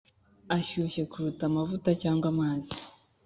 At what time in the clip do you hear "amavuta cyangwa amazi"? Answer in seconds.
1.49-2.71